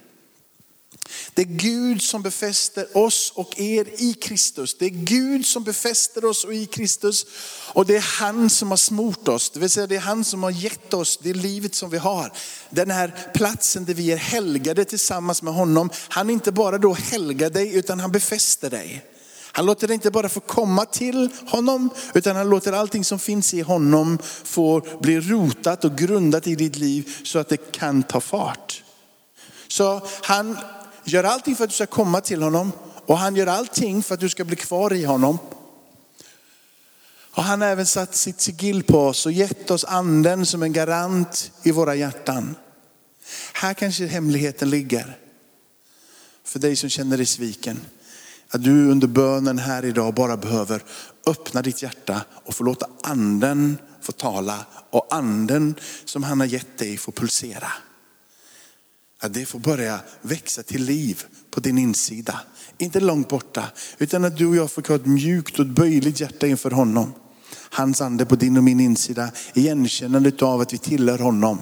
Det 1.34 1.42
är 1.42 1.46
Gud 1.46 2.02
som 2.02 2.22
befäster 2.22 2.96
oss 2.96 3.32
och 3.34 3.60
er 3.60 3.86
i 3.98 4.14
Kristus. 4.14 4.76
Det 4.78 4.84
är 4.84 4.90
Gud 4.90 5.46
som 5.46 5.64
befäster 5.64 6.24
oss 6.24 6.44
och 6.44 6.54
i 6.54 6.66
Kristus. 6.66 7.26
Och 7.72 7.86
det 7.86 7.96
är 7.96 8.20
han 8.20 8.50
som 8.50 8.70
har 8.70 8.76
smort 8.76 9.28
oss. 9.28 9.50
Det 9.50 9.60
vill 9.60 9.70
säga 9.70 9.86
det 9.86 9.96
är 9.96 10.00
han 10.00 10.24
som 10.24 10.42
har 10.42 10.50
gett 10.50 10.94
oss 10.94 11.18
det 11.22 11.34
livet 11.34 11.74
som 11.74 11.90
vi 11.90 11.98
har. 11.98 12.32
Den 12.70 12.90
här 12.90 13.30
platsen 13.34 13.84
där 13.84 13.94
vi 13.94 14.12
är 14.12 14.16
helgade 14.16 14.84
tillsammans 14.84 15.42
med 15.42 15.54
honom. 15.54 15.90
Han 16.08 16.30
inte 16.30 16.52
bara 16.52 16.78
då 16.78 16.94
helgar 16.94 17.50
dig 17.50 17.74
utan 17.74 18.00
han 18.00 18.12
befäster 18.12 18.70
dig. 18.70 19.04
Han 19.54 19.66
låter 19.66 19.86
dig 19.86 19.94
inte 19.94 20.10
bara 20.10 20.28
få 20.28 20.40
komma 20.40 20.84
till 20.84 21.28
honom, 21.46 21.90
utan 22.14 22.36
han 22.36 22.50
låter 22.50 22.72
allting 22.72 23.04
som 23.04 23.18
finns 23.18 23.54
i 23.54 23.60
honom 23.60 24.18
få 24.44 24.86
bli 25.00 25.20
rotat 25.20 25.84
och 25.84 25.98
grundat 25.98 26.46
i 26.46 26.54
ditt 26.54 26.76
liv 26.76 27.16
så 27.24 27.38
att 27.38 27.48
det 27.48 27.72
kan 27.72 28.02
ta 28.02 28.20
fart. 28.20 28.82
Så 29.68 30.06
han 30.22 30.58
gör 31.04 31.24
allting 31.24 31.56
för 31.56 31.64
att 31.64 31.70
du 31.70 31.74
ska 31.74 31.86
komma 31.86 32.20
till 32.20 32.42
honom 32.42 32.72
och 33.06 33.18
han 33.18 33.36
gör 33.36 33.46
allting 33.46 34.02
för 34.02 34.14
att 34.14 34.20
du 34.20 34.28
ska 34.28 34.44
bli 34.44 34.56
kvar 34.56 34.92
i 34.92 35.04
honom. 35.04 35.38
Och 37.34 37.42
han 37.42 37.60
har 37.60 37.68
även 37.68 37.86
satt 37.86 38.14
sitt 38.14 38.40
sigill 38.40 38.82
på 38.82 39.06
oss 39.06 39.26
och 39.26 39.32
gett 39.32 39.70
oss 39.70 39.84
anden 39.84 40.46
som 40.46 40.62
en 40.62 40.72
garant 40.72 41.52
i 41.62 41.70
våra 41.70 41.94
hjärtan. 41.94 42.56
Här 43.52 43.74
kanske 43.74 44.06
hemligheten 44.06 44.70
ligger. 44.70 45.18
För 46.44 46.58
dig 46.58 46.76
som 46.76 46.90
känner 46.90 47.16
dig 47.16 47.26
sviken. 47.26 47.80
Att 48.48 48.64
du 48.64 48.90
under 48.90 49.06
bönen 49.06 49.58
här 49.58 49.84
idag 49.84 50.14
bara 50.14 50.36
behöver 50.36 50.82
öppna 51.26 51.62
ditt 51.62 51.82
hjärta 51.82 52.20
och 52.44 52.54
få 52.54 52.64
låta 52.64 52.86
anden 53.02 53.78
få 54.02 54.12
tala 54.12 54.66
och 54.90 55.06
anden 55.10 55.74
som 56.04 56.22
han 56.22 56.40
har 56.40 56.46
gett 56.46 56.78
dig 56.78 56.96
få 56.96 57.12
pulsera. 57.12 57.72
Att 59.22 59.34
det 59.34 59.46
får 59.46 59.58
börja 59.58 60.00
växa 60.20 60.62
till 60.62 60.84
liv 60.84 61.24
på 61.50 61.60
din 61.60 61.78
insida. 61.78 62.40
Inte 62.78 63.00
långt 63.00 63.28
borta, 63.28 63.70
utan 63.98 64.24
att 64.24 64.36
du 64.36 64.46
och 64.46 64.56
jag 64.56 64.70
får 64.70 64.88
ha 64.88 64.94
ett 64.94 65.06
mjukt 65.06 65.58
och 65.58 65.64
ett 65.64 65.70
böjligt 65.70 66.20
hjärta 66.20 66.46
inför 66.46 66.70
honom. 66.70 67.12
Hans 67.54 68.00
ande 68.00 68.26
på 68.26 68.36
din 68.36 68.56
och 68.56 68.64
min 68.64 68.80
insida, 68.80 69.30
igenkännandet 69.54 70.42
av 70.42 70.60
att 70.60 70.72
vi 70.72 70.78
tillhör 70.78 71.18
honom. 71.18 71.58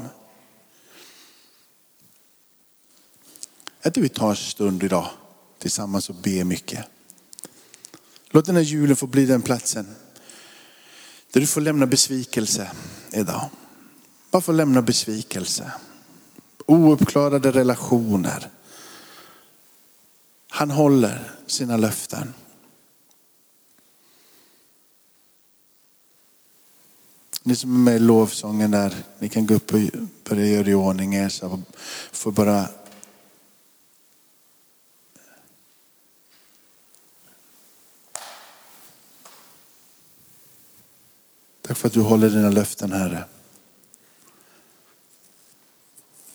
Att 3.83 3.97
vi 3.97 4.09
tar 4.09 4.31
en 4.31 4.37
stund 4.37 4.83
idag 4.83 5.11
tillsammans 5.59 6.09
och 6.09 6.15
ber 6.15 6.45
mycket. 6.45 6.85
Låt 8.31 8.47
den 8.47 8.57
här 8.57 8.63
julen 8.63 8.97
få 8.97 9.07
bli 9.07 9.27
den 9.27 9.43
platsen 9.43 9.87
där 11.33 11.41
du 11.41 11.47
får 11.47 11.61
lämna 11.61 11.87
besvikelse 11.87 12.71
idag. 13.13 13.51
Bara 14.31 14.43
få 14.43 14.53
lämna 14.53 14.83
besvikelse 14.83 15.73
ouppklarade 16.71 17.51
relationer. 17.51 18.51
Han 20.49 20.71
håller 20.71 21.31
sina 21.47 21.77
löften. 21.77 22.35
Ni 27.43 27.57
som 27.57 27.75
är 27.75 27.79
med 27.79 27.97
i 27.97 27.99
lovsången 27.99 28.71
där, 28.71 28.95
ni 29.19 29.29
kan 29.29 29.47
gå 29.47 29.55
upp 29.55 29.75
och 29.75 29.81
börja 30.29 30.47
göra 30.47 30.69
i 30.69 30.75
ordning 30.75 31.15
er. 31.15 31.29
Så 31.29 31.63
får 32.13 32.33
bara 32.33 32.69
Tack 41.63 41.79
för 41.79 41.87
att 41.87 41.95
du 41.95 42.01
håller 42.01 42.31
dina 42.31 42.51
löften 42.51 42.93
Herre. 42.93 43.25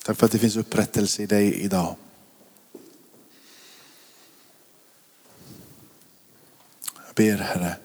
Tack 0.05 0.17
för 0.17 0.25
att 0.25 0.31
det 0.31 0.39
finns 0.39 0.55
upprättelse 0.55 1.23
i 1.23 1.25
dig 1.25 1.53
idag. 1.53 1.95
Jag 7.05 7.15
ber 7.15 7.37
Herre, 7.37 7.75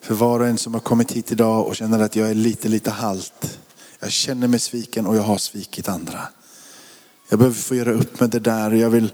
för 0.00 0.14
var 0.14 0.40
och 0.40 0.46
en 0.46 0.58
som 0.58 0.74
har 0.74 0.80
kommit 0.80 1.12
hit 1.12 1.32
idag 1.32 1.66
och 1.66 1.76
känner 1.76 1.98
att 1.98 2.16
jag 2.16 2.30
är 2.30 2.34
lite, 2.34 2.68
lite 2.68 2.90
halt. 2.90 3.58
Jag 3.98 4.12
känner 4.12 4.48
mig 4.48 4.60
sviken 4.60 5.06
och 5.06 5.16
jag 5.16 5.22
har 5.22 5.38
svikit 5.38 5.88
andra. 5.88 6.28
Jag 7.28 7.38
behöver 7.38 7.56
få 7.56 7.74
göra 7.74 7.92
upp 7.92 8.20
med 8.20 8.30
det 8.30 8.40
där 8.40 8.70
och 8.70 8.78
jag 8.78 8.90
vill 8.90 9.12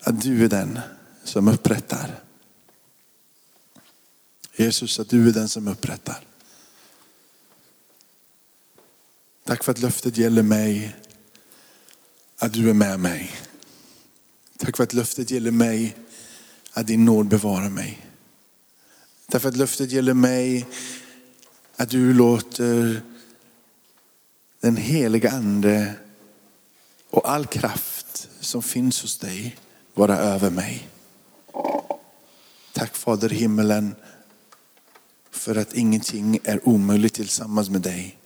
att 0.00 0.22
du 0.22 0.44
är 0.44 0.48
den 0.48 0.80
som 1.24 1.48
upprättar. 1.48 2.20
Jesus, 4.56 5.00
att 5.00 5.08
du 5.08 5.28
är 5.28 5.32
den 5.32 5.48
som 5.48 5.68
upprättar. 5.68 6.24
Tack 9.44 9.64
för 9.64 9.72
att 9.72 9.78
löftet 9.78 10.16
gäller 10.16 10.42
mig, 10.42 10.96
att 12.42 12.52
du 12.52 12.70
är 12.70 12.74
med 12.74 13.00
mig. 13.00 13.30
Tack 14.58 14.76
för 14.76 14.84
att 14.84 14.92
löftet 14.92 15.30
gäller 15.30 15.50
mig, 15.50 15.96
att 16.72 16.86
din 16.86 17.04
nåd 17.04 17.26
bevarar 17.26 17.68
mig. 17.68 18.06
Tack 19.28 19.42
för 19.42 19.48
att 19.48 19.56
löftet 19.56 19.92
gäller 19.92 20.14
mig, 20.14 20.66
att 21.76 21.90
du 21.90 22.14
låter 22.14 23.02
den 24.60 24.76
heliga 24.76 25.30
ande 25.30 25.94
och 27.10 27.30
all 27.30 27.46
kraft 27.46 28.28
som 28.40 28.62
finns 28.62 29.02
hos 29.02 29.18
dig 29.18 29.56
vara 29.94 30.18
över 30.18 30.50
mig. 30.50 30.88
Tack 32.72 32.96
Fader 32.96 33.32
i 33.32 33.36
himmelen 33.36 33.94
för 35.30 35.56
att 35.56 35.74
ingenting 35.74 36.38
är 36.44 36.68
omöjligt 36.68 37.14
tillsammans 37.14 37.70
med 37.70 37.80
dig. 37.80 38.18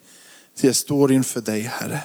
Så 0.54 0.66
jag 0.66 0.76
står 0.76 1.12
inför 1.12 1.40
dig 1.40 1.61
Herre. 1.61 2.02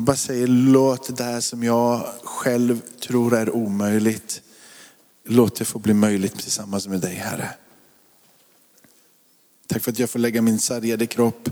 Och 0.00 0.04
bara 0.04 0.16
säger 0.16 0.46
låt 0.46 1.06
det 1.06 1.24
där 1.24 1.40
som 1.40 1.62
jag 1.62 2.06
själv 2.24 2.80
tror 3.00 3.34
är 3.34 3.50
omöjligt, 3.50 4.42
låt 5.24 5.56
det 5.56 5.64
få 5.64 5.78
bli 5.78 5.94
möjligt 5.94 6.38
tillsammans 6.38 6.88
med 6.88 7.00
dig 7.00 7.14
Herre. 7.14 7.50
Tack 9.66 9.82
för 9.82 9.90
att 9.90 9.98
jag 9.98 10.10
får 10.10 10.18
lägga 10.18 10.42
min 10.42 10.58
sargade 10.58 11.06
kropp, 11.06 11.48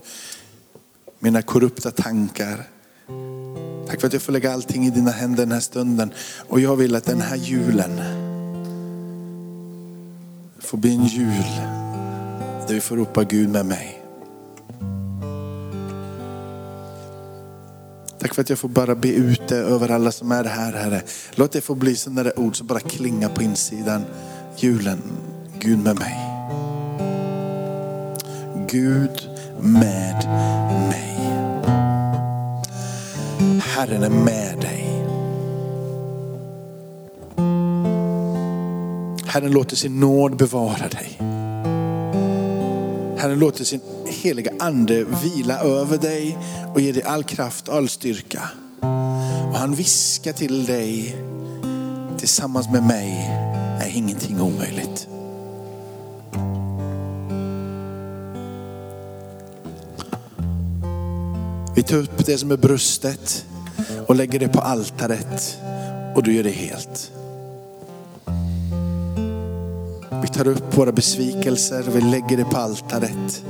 mina 1.18 1.42
korrupta 1.42 1.90
tankar. 1.90 2.68
Tack 3.88 4.00
för 4.00 4.06
att 4.06 4.12
jag 4.12 4.22
får 4.22 4.32
lägga 4.32 4.52
allting 4.52 4.86
i 4.86 4.90
dina 4.90 5.10
händer 5.10 5.42
den 5.42 5.52
här 5.52 5.60
stunden. 5.60 6.12
Och 6.36 6.60
jag 6.60 6.76
vill 6.76 6.94
att 6.94 7.04
den 7.04 7.20
här 7.20 7.36
julen 7.36 8.00
får 10.58 10.78
bli 10.78 10.94
en 10.94 11.06
jul 11.06 11.44
där 12.66 12.74
vi 12.74 12.80
får 12.80 12.96
ropa 12.96 13.24
Gud 13.24 13.48
med 13.48 13.66
mig. 13.66 13.97
Tack 18.18 18.34
för 18.34 18.42
att 18.42 18.50
jag 18.50 18.58
får 18.58 18.68
bara 18.68 18.94
be 18.94 19.08
ut 19.08 19.48
det 19.48 19.56
över 19.56 19.90
alla 19.90 20.12
som 20.12 20.32
är 20.32 20.44
här 20.44 20.72
Herre. 20.72 21.02
Låt 21.34 21.52
det 21.52 21.60
få 21.60 21.74
bli 21.74 21.96
sådana 21.96 22.22
där 22.22 22.38
ord 22.38 22.56
som 22.56 22.66
bara 22.66 22.80
klingar 22.80 23.28
på 23.28 23.42
insidan. 23.42 24.04
Julen, 24.56 25.02
Gud 25.58 25.78
med 25.78 25.98
mig. 25.98 26.16
Gud 28.70 29.28
med 29.60 30.28
mig. 30.88 31.18
Herren 33.60 34.02
är 34.02 34.10
med 34.10 34.58
dig. 34.60 34.84
Herren 39.26 39.52
låter 39.52 39.76
sin 39.76 40.00
nåd 40.00 40.36
bevara 40.36 40.88
dig. 40.88 41.18
Herren 43.18 43.38
låter 43.38 43.64
sin 43.64 43.80
heliga 44.22 44.50
ande 44.58 45.04
vila 45.04 45.58
över 45.58 45.98
dig 45.98 46.38
och 46.74 46.80
ge 46.80 46.92
dig 46.92 47.02
all 47.02 47.24
kraft 47.24 47.68
och 47.68 47.74
all 47.74 47.88
styrka. 47.88 48.42
Och 49.50 49.58
han 49.58 49.74
viskar 49.74 50.32
till 50.32 50.66
dig, 50.66 51.16
tillsammans 52.18 52.70
med 52.70 52.82
mig 52.82 53.30
är 53.80 53.96
ingenting 53.96 54.40
omöjligt. 54.40 55.08
Vi 61.76 61.82
tar 61.82 61.96
upp 61.96 62.26
det 62.26 62.38
som 62.38 62.50
är 62.50 62.56
brustet 62.56 63.46
och 64.06 64.14
lägger 64.14 64.38
det 64.38 64.48
på 64.48 64.60
altaret 64.60 65.58
och 66.14 66.22
du 66.22 66.34
gör 66.34 66.42
det 66.42 66.50
helt. 66.50 67.12
Vi 70.22 70.28
tar 70.28 70.48
upp 70.48 70.78
våra 70.78 70.92
besvikelser 70.92 71.88
och 71.88 71.96
vi 71.96 72.00
lägger 72.00 72.36
det 72.36 72.44
på 72.44 72.56
altaret. 72.56 73.44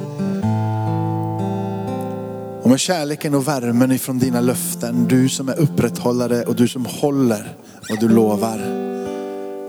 Och 2.69 2.71
med 2.71 2.81
kärleken 2.81 3.35
och 3.35 3.49
värmen 3.49 3.93
ifrån 3.93 4.19
dina 4.19 4.41
löften, 4.41 5.07
du 5.09 5.29
som 5.29 5.49
är 5.49 5.59
upprätthållare 5.59 6.43
och 6.45 6.57
du 6.57 6.69
som 6.69 6.87
håller 6.87 7.53
vad 7.89 8.01
du 8.01 8.09
lovar. 8.09 8.59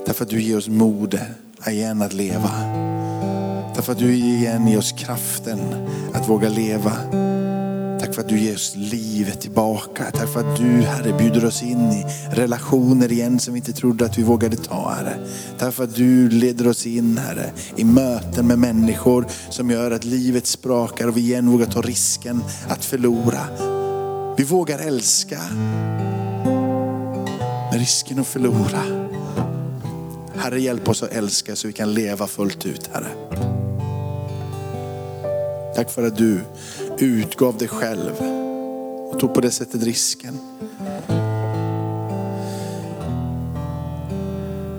Därför 0.05 0.23
att 0.23 0.29
du 0.29 0.41
ger 0.41 0.57
oss 0.57 0.67
mod 0.67 1.19
igen 1.67 2.01
att 2.01 2.13
leva. 2.13 2.51
Därför 3.75 3.91
att 3.91 3.99
du 3.99 4.13
igen 4.13 4.67
ger 4.67 4.77
oss 4.77 4.91
kraften 4.91 5.59
att 6.13 6.29
våga 6.29 6.49
leva. 6.49 6.91
Tack 8.19 8.27
för 8.27 8.35
att 8.35 8.39
du 8.39 8.45
ger 8.45 8.55
oss 8.55 8.73
livet 8.75 9.41
tillbaka. 9.41 10.11
Tack 10.11 10.29
för 10.29 10.39
att 10.39 10.57
du 10.57 10.81
Herre 10.81 11.17
bjuder 11.17 11.45
oss 11.45 11.63
in 11.63 11.91
i 11.91 12.05
relationer 12.31 13.11
igen 13.11 13.39
som 13.39 13.53
vi 13.53 13.57
inte 13.57 13.73
trodde 13.73 14.05
att 14.05 14.17
vi 14.17 14.23
vågade 14.23 14.55
ta 14.55 14.89
Herre. 14.89 15.27
Tack 15.57 15.73
för 15.73 15.83
att 15.83 15.95
du 15.95 16.29
leder 16.29 16.67
oss 16.67 16.85
in 16.85 17.17
Herre 17.17 17.51
i 17.75 17.83
möten 17.83 18.47
med 18.47 18.59
människor 18.59 19.27
som 19.49 19.69
gör 19.69 19.91
att 19.91 20.03
livet 20.03 20.47
sprakar 20.47 21.07
och 21.07 21.17
vi 21.17 21.21
igen 21.21 21.51
vågar 21.51 21.65
ta 21.65 21.81
risken 21.81 22.43
att 22.67 22.85
förlora. 22.85 23.41
Vi 24.37 24.43
vågar 24.43 24.79
älska 24.79 25.39
med 27.71 27.79
risken 27.79 28.19
att 28.19 28.27
förlora. 28.27 28.83
Herre 30.35 30.61
hjälp 30.61 30.89
oss 30.89 31.03
att 31.03 31.11
älska 31.11 31.55
så 31.55 31.67
vi 31.67 31.73
kan 31.73 31.93
leva 31.93 32.27
fullt 32.27 32.65
ut 32.65 32.89
Herre. 32.93 33.07
Tack 35.75 35.91
för 35.91 36.03
att 36.03 36.17
du 36.17 36.41
utgav 37.05 37.57
dig 37.57 37.67
själv 37.67 38.13
och 39.11 39.19
tog 39.19 39.33
på 39.33 39.41
det 39.41 39.51
sättet 39.51 39.83
risken. 39.83 40.39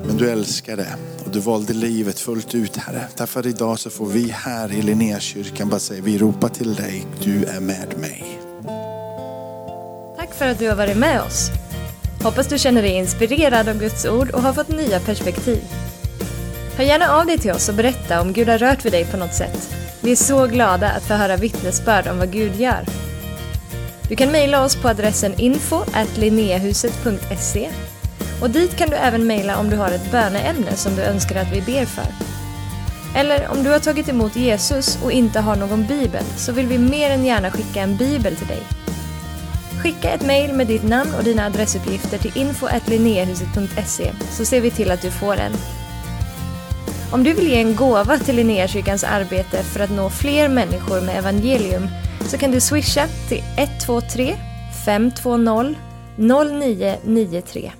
Men 0.06 0.16
du 0.16 0.30
älskade 0.30 0.86
och 1.24 1.30
du 1.30 1.40
valde 1.40 1.72
livet 1.72 2.20
fullt 2.20 2.54
ut 2.54 2.76
Herre. 2.76 3.04
Därför 3.16 3.46
idag 3.46 3.78
så 3.78 3.90
får 3.90 4.06
vi 4.06 4.30
här 4.30 4.72
i 4.72 4.82
Linnékyrkan 4.82 5.68
bara 5.68 5.80
säga, 5.80 6.02
vi 6.02 6.18
ropar 6.18 6.48
till 6.48 6.74
dig, 6.74 7.06
du 7.22 7.44
är 7.44 7.60
med 7.60 7.98
mig. 7.98 8.40
Tack 10.16 10.34
för 10.34 10.46
att 10.46 10.58
du 10.58 10.68
har 10.68 10.76
varit 10.76 10.96
med 10.96 11.22
oss. 11.22 11.50
Hoppas 12.22 12.48
du 12.48 12.58
känner 12.58 12.82
dig 12.82 12.90
inspirerad 12.90 13.68
av 13.68 13.78
Guds 13.78 14.06
ord 14.06 14.30
och 14.30 14.42
har 14.42 14.52
fått 14.52 14.68
nya 14.68 15.00
perspektiv. 15.00 15.62
Hör 16.76 16.84
gärna 16.84 17.08
av 17.08 17.26
dig 17.26 17.38
till 17.38 17.50
oss 17.50 17.68
och 17.68 17.74
berätta 17.74 18.20
om 18.20 18.32
Gud 18.32 18.48
har 18.48 18.58
rört 18.58 18.84
vid 18.84 18.92
dig 18.92 19.04
på 19.04 19.16
något 19.16 19.34
sätt. 19.34 19.79
Vi 20.02 20.12
är 20.12 20.16
så 20.16 20.46
glada 20.46 20.90
att 20.90 21.02
få 21.02 21.14
höra 21.14 21.36
vittnesbörd 21.36 22.06
om 22.06 22.18
vad 22.18 22.32
Gud 22.32 22.56
gör. 22.56 22.84
Du 24.08 24.16
kan 24.16 24.32
mejla 24.32 24.64
oss 24.64 24.76
på 24.76 24.88
adressen 24.88 25.34
info 25.40 25.84
och 28.42 28.50
dit 28.50 28.76
kan 28.76 28.90
du 28.90 28.96
även 28.96 29.26
mejla 29.26 29.58
om 29.58 29.70
du 29.70 29.76
har 29.76 29.90
ett 29.90 30.10
böneämne 30.10 30.76
som 30.76 30.96
du 30.96 31.02
önskar 31.02 31.36
att 31.36 31.52
vi 31.52 31.60
ber 31.60 31.84
för. 31.84 32.06
Eller 33.16 33.48
om 33.48 33.62
du 33.62 33.70
har 33.70 33.78
tagit 33.78 34.08
emot 34.08 34.36
Jesus 34.36 34.98
och 35.02 35.12
inte 35.12 35.40
har 35.40 35.56
någon 35.56 35.86
bibel 35.86 36.24
så 36.36 36.52
vill 36.52 36.66
vi 36.66 36.78
mer 36.78 37.10
än 37.10 37.24
gärna 37.24 37.50
skicka 37.50 37.80
en 37.80 37.96
bibel 37.96 38.36
till 38.36 38.46
dig. 38.46 38.62
Skicka 39.82 40.10
ett 40.10 40.26
mejl 40.26 40.52
med 40.52 40.66
ditt 40.66 40.82
namn 40.82 41.14
och 41.18 41.24
dina 41.24 41.46
adressuppgifter 41.46 42.18
till 42.18 42.38
info 42.38 42.68
så 44.30 44.44
ser 44.44 44.60
vi 44.60 44.70
till 44.70 44.90
att 44.90 45.02
du 45.02 45.10
får 45.10 45.36
en. 45.36 45.79
Om 47.12 47.24
du 47.24 47.32
vill 47.32 47.48
ge 47.48 47.60
en 47.60 47.76
gåva 47.76 48.18
till 48.18 48.36
Linnéakyrkans 48.36 49.04
arbete 49.04 49.62
för 49.62 49.80
att 49.80 49.90
nå 49.90 50.10
fler 50.10 50.48
människor 50.48 51.00
med 51.00 51.18
evangelium 51.18 51.88
så 52.20 52.38
kan 52.38 52.50
du 52.50 52.60
swisha 52.60 53.06
till 53.28 53.42
123 53.56 54.36
520 54.84 55.74
0993. 56.16 57.72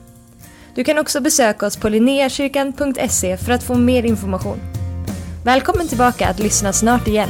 Du 0.75 0.85
kan 0.85 0.99
också 0.99 1.21
besöka 1.21 1.67
oss 1.67 1.77
på 1.77 1.89
linneakyrkan.se 1.89 3.37
för 3.37 3.53
att 3.53 3.63
få 3.63 3.75
mer 3.75 4.03
information. 4.03 4.61
Välkommen 5.45 5.89
tillbaka 5.89 6.29
att 6.29 6.39
lyssna 6.39 6.73
snart 6.73 7.09
igen. 7.09 7.29